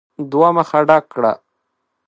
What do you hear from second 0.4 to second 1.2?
مخه ډک